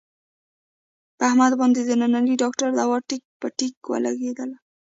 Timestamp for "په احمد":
1.17-1.51